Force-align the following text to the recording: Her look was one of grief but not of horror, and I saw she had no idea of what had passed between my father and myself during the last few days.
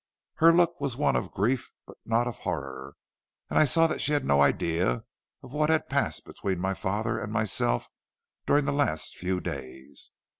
Her 0.37 0.51
look 0.51 0.81
was 0.81 0.97
one 0.97 1.15
of 1.15 1.29
grief 1.29 1.73
but 1.85 1.95
not 2.05 2.25
of 2.25 2.39
horror, 2.39 2.95
and 3.51 3.59
I 3.59 3.65
saw 3.65 3.87
she 3.97 4.13
had 4.13 4.25
no 4.25 4.41
idea 4.41 5.03
of 5.43 5.53
what 5.53 5.69
had 5.69 5.89
passed 5.89 6.25
between 6.25 6.57
my 6.57 6.73
father 6.73 7.19
and 7.19 7.31
myself 7.31 7.87
during 8.47 8.65
the 8.65 8.71
last 8.73 9.15
few 9.15 9.39
days. 9.39 10.09